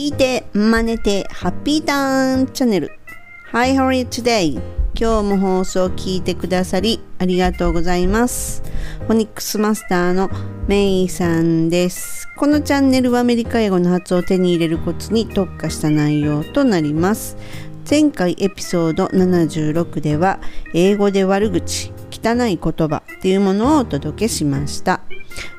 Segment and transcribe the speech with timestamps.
[0.00, 2.90] 聞いて、真似て、ハッピーターンチャンネル。
[3.52, 4.54] Hi, how are you today?
[4.98, 8.62] 今日も放送を聞いてくださりありがとうございます。
[9.00, 10.30] フォニックスマスターの
[10.66, 12.26] メイさんです。
[12.38, 17.36] このチャンネルはアメリカ英語の発音を手に入れるコツに特化した内容となります。
[17.88, 20.40] 前回エピソード76では
[20.72, 24.99] 英語で悪口、汚い言葉っていうものをお届けしました。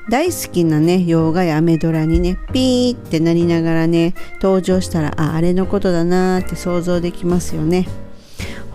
[0.09, 7.87] 大好きなね洋画やアメドラにねピーってなりながらね登場したらああれのことだなーって想像できますよね。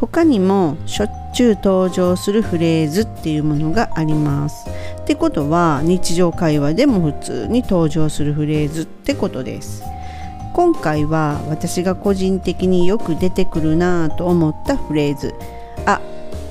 [0.00, 4.68] 他にもしょっちゅう登場するフレーズっていうものがあります。
[5.00, 9.82] ってことは日常会話でも普通に登場するフレーズってことです。
[10.54, 15.34] 今回は私が個人的によく出てくるなぁと思ったフレーズ。
[15.86, 16.00] あ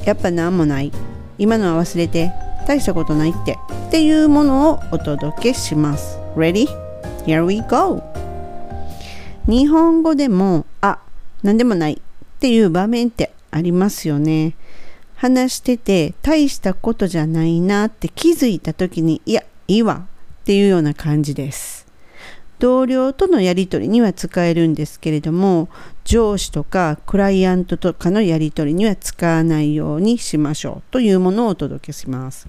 [0.06, 0.92] やっぱなんもない。
[1.38, 2.32] 今のは忘れて。
[2.66, 6.68] 大したことないってっていうものをお届けします Ready?
[7.26, 8.04] Here we go!
[9.48, 11.00] 日本語でもあ
[11.44, 14.56] なんでもないっていう場面ってありますよね
[15.16, 20.08] 話してて大したことじゃないなって気づいた時にいやいいわ
[20.42, 21.86] っていうような感じです
[22.60, 25.70] 同僚とのやり取りには使えるんですけれども
[26.06, 32.48] 上司とかクライアントとかのやり取りには使わないようにしましょうというものをお届けします。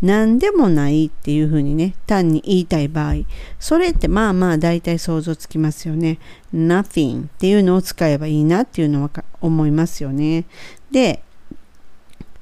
[0.00, 3.14] 何でもないっていうふうにね単に言いたい場合
[3.58, 6.20] それってまあまあ大体想像つきますよね。
[6.54, 10.44] Nothing っていうのを使えばいいなっていうのは思いますよね。
[10.92, 11.22] で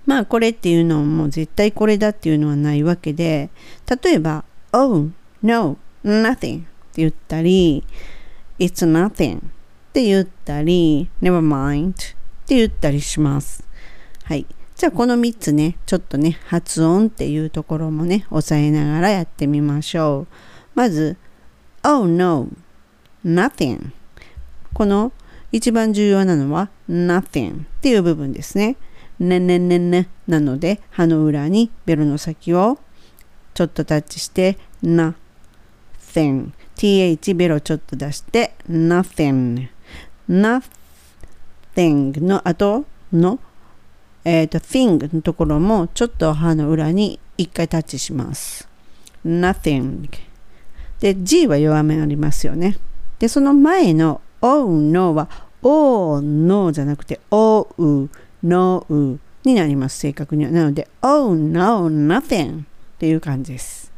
[0.04, 3.48] まあこれっていうのもう絶対これだっていうのはないわけで
[4.02, 5.08] 例えば oh
[5.42, 7.84] no nothing って言ったり
[8.58, 9.40] it's nothing
[9.96, 11.94] って言ったり never mind っ
[12.44, 13.64] て言ったりします。
[14.24, 14.44] はい。
[14.74, 20.34] じゃあこの3つねちょっとね発音っていうところもね押さえながらやってみましょう。
[20.74, 21.16] まず
[21.82, 22.48] oh no
[23.24, 23.92] nothing
[24.74, 25.12] この
[25.50, 28.76] 一番重要なのは nothing っていう部分ですね。
[29.18, 30.10] ねねねね。
[30.26, 32.78] なので歯の裏にベロの先を
[33.54, 39.74] ちょっとタッチして nothing th ベロちょっと出して nothing
[40.28, 43.38] nothing の後の
[44.24, 48.68] え、ー、と thing のところもちょっと歯の裏に一回タッチします。
[49.24, 50.08] nothing
[50.98, 52.76] で G は弱めありますよね。
[53.20, 55.28] でその前の oh no は
[55.62, 57.68] oh no じゃなくて oh
[58.42, 58.86] no
[59.44, 60.50] になります正確には。
[60.50, 62.64] なので oh no nothing っ
[62.98, 63.92] ていう感じです。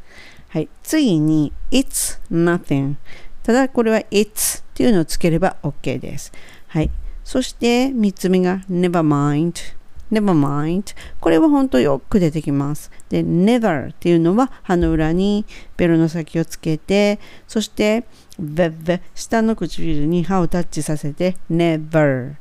[0.49, 0.69] はい。
[0.83, 2.95] 次に it's nothing
[3.43, 6.31] ただこれは it's っていうのをつければ OK です。
[6.67, 6.89] はい。
[7.23, 9.79] そして3つ目が never mind
[10.11, 12.91] never mind これは本当よく出てきます。
[13.09, 15.45] で、never っていうのは歯の裏に
[15.77, 18.05] ベロの先をつけて、そして、
[18.41, 22.35] vev 下の唇に歯をタッチさせて never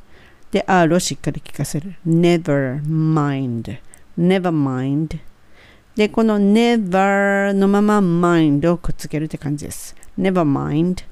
[0.50, 1.96] で、R をしっかり聞かせる。
[2.06, 3.78] never mind
[4.18, 5.18] never mind
[5.98, 9.96] で、この never のまま mind をくっつけるって感じです。
[10.16, 11.02] never mind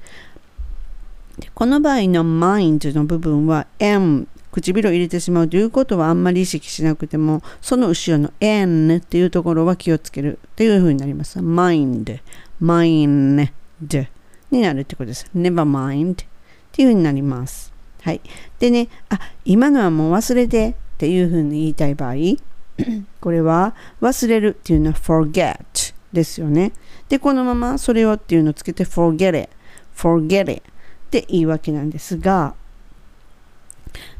[1.53, 11.39] この場合の mind の部分は m 唇を入れてしまうということはあんまり意識しなくてもその後ろの n っていうところは気をつけるっていう風になります。
[11.39, 12.21] mind
[12.61, 13.49] mind
[14.51, 15.29] になるってことです。
[15.35, 16.15] never mind っ
[16.71, 17.73] ていう風になります。
[18.03, 18.21] はい。
[18.59, 22.13] でねあ今のはもう忘れてっていう風に言いたい場合
[23.21, 26.71] これは忘れるっていうのは forget ですよね。
[27.09, 29.49] でこのままそれをっていうのをつけて forget it
[29.95, 30.61] forget it っ
[31.09, 32.55] ていいわけなんですが。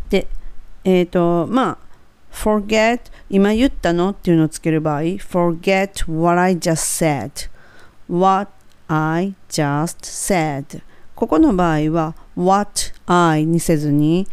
[0.10, 0.28] で、
[0.84, 1.88] えっ、ー、と、まあ、
[2.32, 7.50] forget 今言ったのっていうのをつける場合 forget what I just said
[8.08, 8.52] what
[8.88, 10.82] I just said
[11.16, 14.28] ここの場合は what I にせずに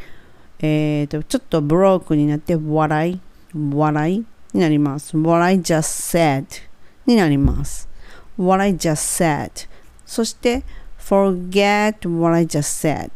[0.58, 3.20] えっ、ー、とちょっとブロークになって what I
[3.54, 6.46] what I になります what I just said
[7.06, 7.88] になります
[8.36, 9.68] what I just said
[10.06, 10.64] そして
[10.98, 13.10] forget what I just said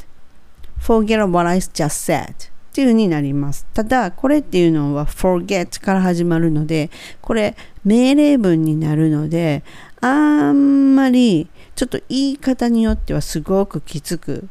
[0.81, 2.49] forget what I just said
[2.79, 3.67] っていう風になります。
[3.75, 6.90] ただ、これっていうのは forget から始まるので、
[7.20, 9.64] これ命令文になるので、
[10.00, 14.49] あんまりちょっと言い方によってはすごくきつく、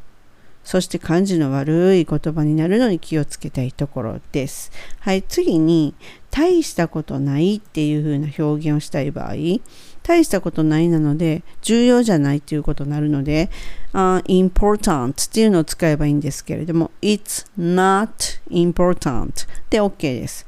[0.68, 4.70] そして感じの悪い言葉になるのに気をつけたいところです。
[5.00, 5.96] はい、次に、
[6.30, 9.36] 大したことないっていう風な表現をしたい場合、
[10.04, 13.50] 大したことないなので重要じゃないっていうことになるので、
[13.94, 20.46] uh, important っていうのを使えばいいんですけれども it's not important で OK です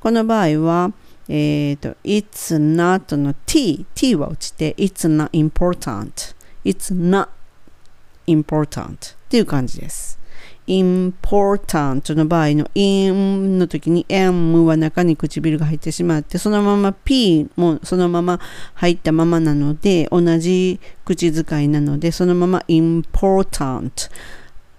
[0.00, 0.92] この場合は
[1.28, 6.34] えっ、ー、と it's not の t t は落ちて it's not important
[6.64, 7.28] it's not
[8.30, 10.18] important っていう感じです。
[10.66, 18.38] important の場合の in の時に m は中に唇が入ってしまってそのまま p もそのまま
[18.74, 24.10] 入ったままなので同じ口使いなのでそのまま important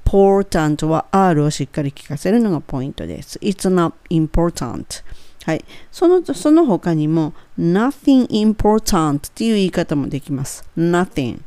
[0.06, 3.40] important は R をしっかり聞かせるのがポイントです。
[3.40, 5.04] It's not important
[5.46, 5.66] はい。
[5.92, 10.66] その、その他にも nothing important っていう言い方もできます。
[10.78, 11.40] nothing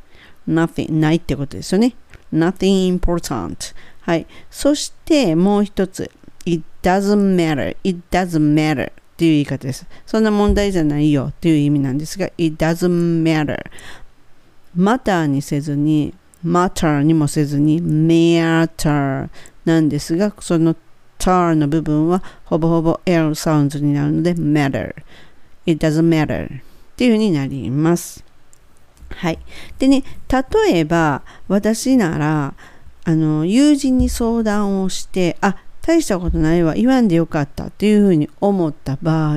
[0.49, 1.94] nothing ないってことですよね。
[2.32, 4.26] nothing important はい。
[4.50, 6.11] そしてもう一つ。
[6.46, 7.76] It doesn't matter.
[7.85, 8.91] It doesn't matter.
[8.91, 9.87] っていう言い方です。
[10.05, 13.58] そんな問題じゃないよっていう意味なんですが、It doesn't matter.
[14.75, 16.12] マターにせずに、
[16.44, 19.29] matter にもせずに、matter
[19.64, 20.75] なんですが、その
[21.19, 24.94] tar の部分はほぼほぼ L サウンドになるので、matter.
[25.64, 26.47] It doesn't matter.
[26.47, 26.62] っ
[26.97, 28.24] ていう風になります。
[29.16, 29.38] はい。
[29.78, 32.55] でね、例えば私なら、
[33.06, 39.37] あの友人に相談をしてあ大したことないわ言わんでよかったっていうふうに思った場合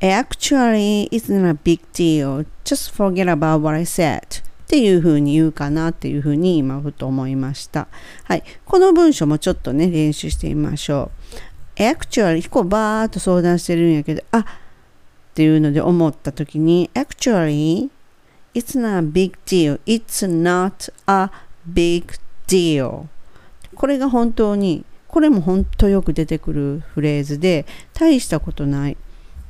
[0.00, 2.46] Actually, it's not a big deal.
[2.64, 4.42] Just forget about what I said.
[4.42, 7.88] っていうふうに言うかなっていうふうに今ふと思いました。
[8.24, 8.44] はい。
[8.64, 11.10] この文章もちょっとね、練習してみましょ
[11.76, 11.80] う。
[11.80, 14.44] Actually, こうバーっと相談してるんやけど、あっ
[15.34, 17.90] ていうので思った時に Actually,
[18.54, 19.78] it's not a big deal.
[19.86, 21.30] It's not a
[21.66, 23.06] big deal.
[23.74, 28.96] これが本当にこれも本当よく出てくるフレーズで大したことないっ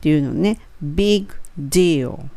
[0.01, 0.59] ていうのね。
[0.83, 1.29] Big
[1.59, 2.29] deal.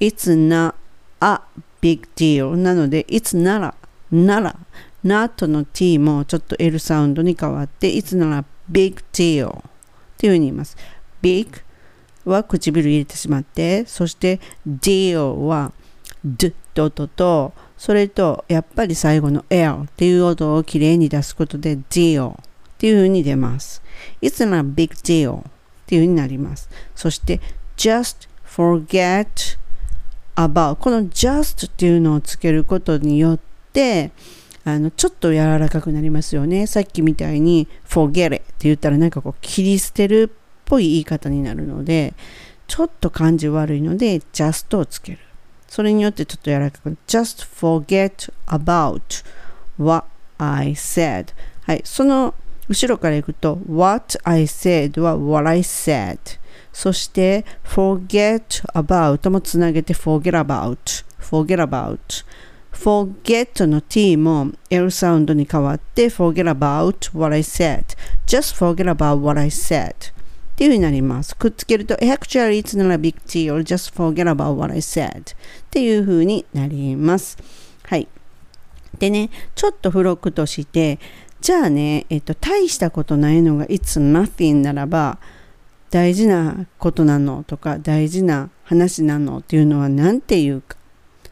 [0.00, 0.74] It's not
[1.20, 1.40] a
[1.80, 2.56] big deal.
[2.56, 3.74] なので it's なら
[4.10, 4.56] なら
[5.04, 9.62] not の t もちょっと L サウンドに変わって it's なら big deal っ
[10.16, 10.76] ていうふうに言います。
[11.20, 11.48] Big
[12.24, 15.72] は唇入れてしまってそして deal は
[16.24, 22.34] d と音とそれとやっぱり最後の L っていう音をきれいに出すことで deal っ
[22.78, 23.82] ていう風に出ます。
[24.20, 25.42] It's not a big deal っ
[25.86, 26.68] ていう風になります。
[26.94, 27.40] そして
[27.76, 29.58] just forget
[30.36, 33.40] about この just っていうのをつけることによっ
[33.72, 34.12] て
[34.64, 36.66] あのちょっと柔らかくなりますよね。
[36.66, 40.34] さっきみたいに forget it って言ったらなんかこう切り捨てる
[40.74, 42.14] ぽい言い方になるので
[42.66, 45.18] ちょっと感じ悪いので just をつける。
[45.68, 49.24] それによってちょっと柔らかく just forget about
[49.78, 50.06] what
[50.38, 51.28] I said
[51.62, 52.34] はいその
[52.68, 56.18] 後ろからいくと what I said は what I said
[56.72, 61.98] そして forget about もつなげて forget about forget about
[62.72, 67.84] forget の t も L サウンドに変わって forget about what I said
[68.26, 70.14] just forget about what I said
[70.54, 71.34] っていう風になります。
[71.36, 75.34] くっつけると actually it's not a big deal just forget about what I said っ
[75.70, 77.36] ていう風になります。
[77.82, 78.06] はい。
[79.00, 81.00] でね、ちょっと付録として、
[81.40, 85.18] じゃあね、えっと、大したことないのが it's nothing ならば、
[85.90, 90.76] 大事なことなのとか、大事な話なのっていうのは何て言うか。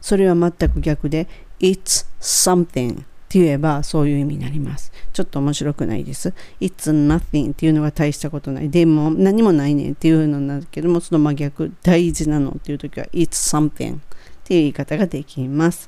[0.01, 1.29] それは全く逆で、
[1.61, 3.03] it's something
[3.33, 4.91] って言えばそういう意味になります。
[5.11, 6.35] ちょっと面白くないです。
[6.61, 8.69] It's nothing っていうのが大したことない。
[8.69, 13.99] でも何もないねっていうのなんだけども、その真逆、大事なのっていう時は It's something っ
[14.43, 15.87] ていう言い方ができます。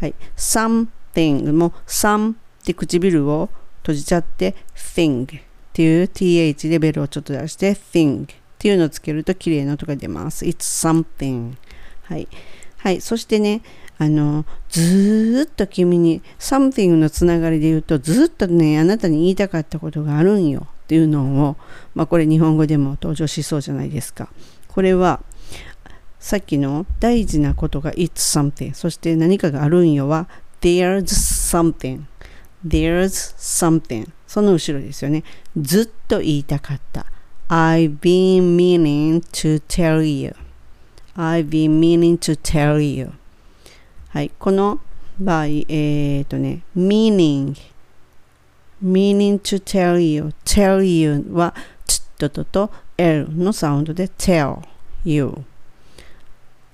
[0.00, 0.14] はい。
[0.36, 2.34] something も some っ
[2.64, 3.50] て唇を
[3.82, 8.26] 閉じちゃって thing っていう th レベルをちょっと出して thing っ
[8.58, 10.44] ていうのをつけると綺麗な音が出ます。
[10.44, 11.52] It's something
[12.02, 12.26] はい。
[12.78, 13.00] はい。
[13.00, 13.62] そしてね、
[13.98, 21.56] あの、ずっと君に、something のつながりで言うと、ずっとね、あなたに言いたかったことがあるんよっていうのを、
[21.94, 24.28] まあこれ日本語でも登場しそうじゃないですか。
[24.68, 25.22] これは、
[26.18, 28.74] さっきの大事なことが it's something。
[28.74, 30.26] そして何かがあるんよは
[30.62, 32.04] there's something。
[32.66, 34.08] there's something。
[34.26, 35.22] その後ろですよね。
[35.56, 37.06] ずっと言いたかった。
[37.48, 40.34] I've been meaning to tell you.
[41.14, 43.12] I've been meaning to tell you.
[44.14, 44.78] はい、この
[45.18, 47.56] 場合、えっ、とね、meaning,
[48.80, 51.52] meaning to tell you, tell you は、
[51.84, 54.62] ちっととと L のサウンドで tell
[55.04, 55.32] you.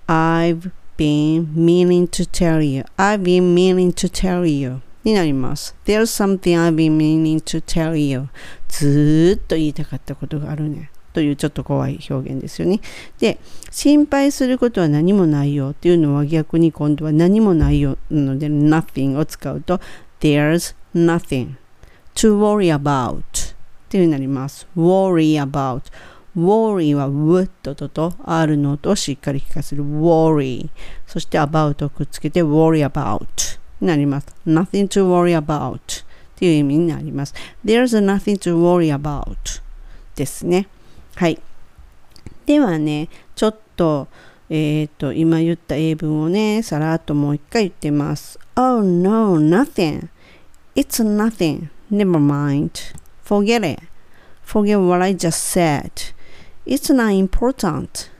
[0.07, 2.85] I've been meaning to tell you.
[2.99, 4.83] I've been meaning to tell you.
[5.03, 5.75] になります。
[5.87, 8.29] There's something I've been meaning to tell you.
[8.69, 10.91] ずーっと言いたかったことがあるね。
[11.13, 12.81] というちょっと怖い表現ですよね。
[13.19, 13.39] で、
[13.71, 19.81] 心配することは何もないよっていうのは逆に今度は何もないよなので nothing を使うと
[20.21, 21.55] there's nothing
[22.15, 23.23] to worry about っ
[23.89, 24.67] ていうになります。
[24.77, 25.83] worry about
[26.37, 30.71] worry は would とと R の音をしっかり聞かせる worry
[31.07, 33.27] そして about をくっつけて worry about
[33.81, 34.29] になります。
[34.47, 35.79] nothing to worry about っ
[36.37, 37.35] ていう意味になります。
[37.65, 39.37] there's nothing to worry about
[40.15, 40.69] ですね。
[41.17, 41.41] はい。
[42.47, 44.09] ではね、ちょっと、
[44.49, 48.39] えっ、ー、と、今言った英文をね、さらっともう一回言ってます。
[48.57, 50.09] Oh no, nothing.
[50.75, 51.69] It's nothing.
[51.91, 52.71] Never mind.
[53.25, 53.83] Forget it.
[54.45, 55.91] Forget what I just said.
[56.67, 58.11] It's not important.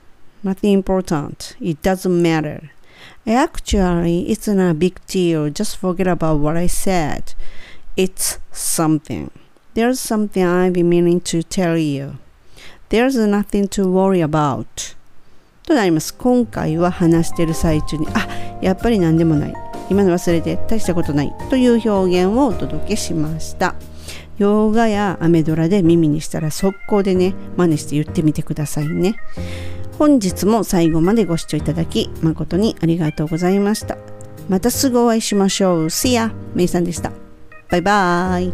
[0.43, 1.55] Nothing important.
[1.59, 2.71] It doesn't matter.
[3.27, 5.49] Actually, it's not a big deal.
[5.49, 7.33] Just forget about what I said.
[7.95, 9.31] It's something.
[9.73, 12.17] There's something I've been meaning to tell you.
[12.91, 14.65] There's nothing to worry about.
[15.63, 16.13] となります。
[16.13, 18.27] 今回は話してる最中に、あ、
[18.61, 19.53] やっぱり何でもない。
[19.89, 23.75] 今の忘れて大したことないという表現をお届けしました。
[24.37, 29.15] 洋画やアメドラで耳にしたら速攻でね、真似して言ってみてくださいね。
[29.97, 33.97] 本日も最後までご視聴いただき誠にありがとうございました。
[34.49, 35.85] またすぐお会いしましょう。
[35.85, 36.33] See ya!
[36.55, 37.13] めいさんでした。
[37.69, 38.53] バイバーイ。